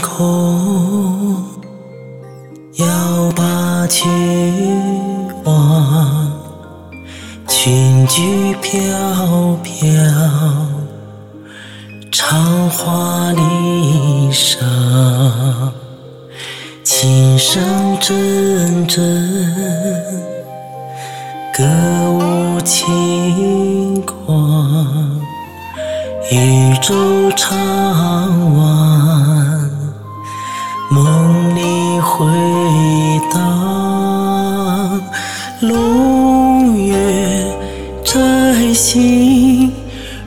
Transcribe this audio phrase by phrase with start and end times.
[0.00, 1.42] 空，
[2.74, 4.08] 要把去
[5.44, 6.32] 往，
[7.46, 9.86] 裙裾飘飘，
[12.10, 14.58] 长花离殇，
[16.82, 17.62] 琴声
[18.00, 19.00] 阵阵，
[21.56, 21.64] 歌
[22.10, 23.77] 舞轻。
[26.30, 27.58] 渔舟唱
[28.54, 29.70] 晚，
[30.90, 32.26] 梦里回
[33.32, 35.00] 荡。
[35.62, 37.50] 龙月
[38.04, 39.72] 摘星，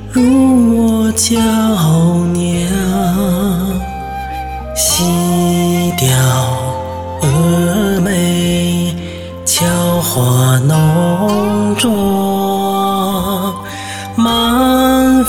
[0.09, 1.35] 入我娇
[2.33, 2.67] 娘。
[4.75, 5.03] 细
[5.99, 6.09] 调
[7.21, 8.95] 蛾眉，
[9.45, 9.67] 俏
[10.01, 12.30] 画浓妆。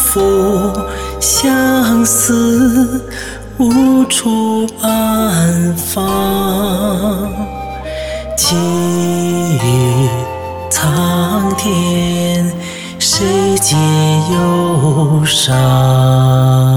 [0.03, 0.73] 复
[1.21, 3.01] 相思
[3.59, 7.31] 无处安放，
[8.37, 10.11] 寄语
[10.69, 12.53] 苍天，
[12.99, 13.77] 谁解
[14.35, 16.72] 忧伤？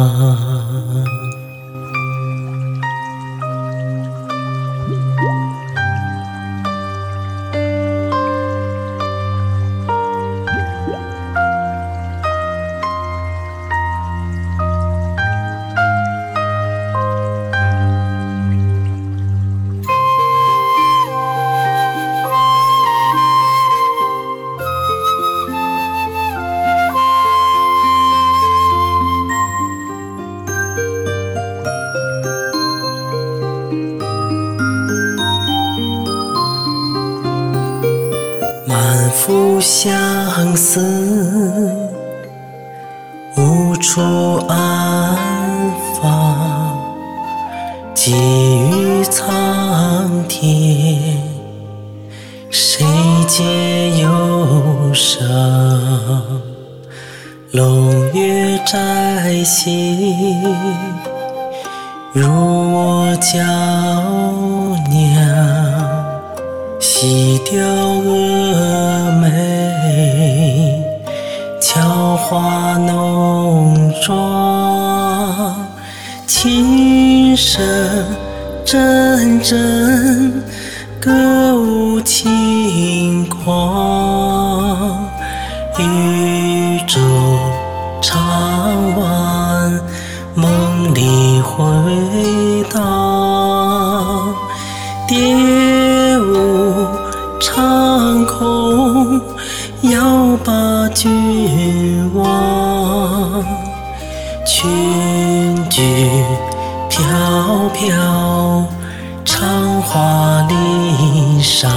[38.75, 40.81] 满腹相思
[43.37, 44.01] 无处
[44.49, 45.17] 安
[46.01, 46.77] 放，
[47.93, 50.99] 寄予苍天，
[52.49, 52.85] 谁
[53.29, 55.25] 解忧伤？
[57.53, 60.43] 龙月摘星，
[62.11, 62.27] 入
[62.73, 64.24] 我娇。
[66.97, 70.81] 细调蛾眉，
[71.59, 75.53] 俏画浓妆，
[76.25, 77.61] 琴声
[78.63, 80.41] 阵阵，
[80.97, 81.11] 歌
[81.57, 84.97] 舞轻狂。
[85.77, 87.01] 渔舟
[88.01, 89.81] 唱晚，
[90.33, 91.61] 梦里回
[98.25, 99.21] 空，
[99.81, 103.43] 遥把君望。
[104.45, 105.81] 裙裾
[106.89, 107.03] 飘
[107.73, 108.65] 飘，
[109.23, 110.53] 长花离
[111.41, 111.67] 殇。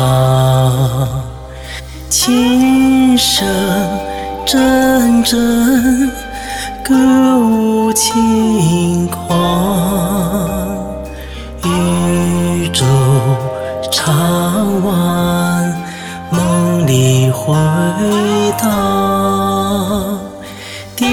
[2.09, 3.47] 琴声
[4.47, 6.11] 阵阵，
[6.85, 6.95] 歌
[7.39, 9.19] 舞轻狂。
[11.65, 12.85] 渔舟
[13.91, 14.97] 长晚，
[17.99, 20.21] 回荡。
[20.95, 21.07] 蝶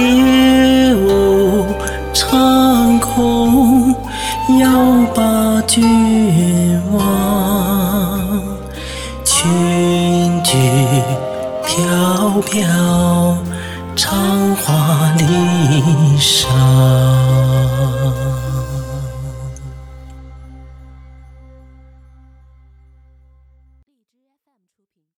[0.94, 1.66] 舞
[2.13, 3.96] 长空，
[4.59, 4.69] 要
[5.16, 6.99] 把君望。
[9.23, 10.53] 裙裾
[11.66, 11.73] 飘
[12.41, 13.54] 飘。